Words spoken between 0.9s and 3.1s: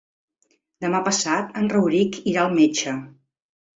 passat en Rauric irà al metge.